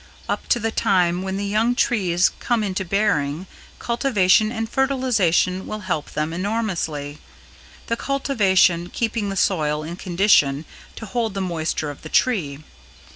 [0.27, 3.45] Up to the time when the young trees come into bearing,
[3.77, 7.19] cultivation and fertilization will help them enormously,
[7.85, 12.61] the cultivation keeping the soil in condition to hold the moisture of the tree.